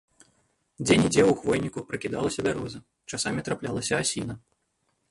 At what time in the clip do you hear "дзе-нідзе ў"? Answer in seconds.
0.85-1.31